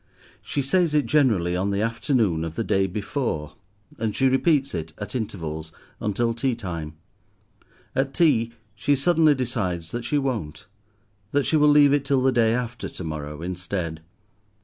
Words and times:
She 0.41 0.63
says 0.63 0.95
it, 0.95 1.05
generally, 1.05 1.55
on 1.55 1.69
the 1.69 1.83
afternoon 1.83 2.43
of 2.43 2.55
the 2.55 2.63
day 2.63 2.87
before; 2.87 3.53
and 3.99 4.15
she 4.15 4.27
repeats 4.27 4.73
it, 4.73 4.93
at 4.97 5.13
intervals, 5.13 5.71
until 5.99 6.33
tea 6.33 6.55
time. 6.55 6.95
At 7.95 8.11
tea, 8.11 8.51
she 8.73 8.95
suddenly 8.95 9.35
decides 9.35 9.91
that 9.91 10.03
she 10.03 10.17
won't, 10.17 10.65
that 11.33 11.45
she 11.45 11.55
will 11.55 11.69
leave 11.69 11.93
it 11.93 12.03
till 12.03 12.23
the 12.23 12.31
day 12.31 12.55
after 12.55 12.89
to 12.89 13.03
morrow 13.03 13.43
instead. 13.43 14.01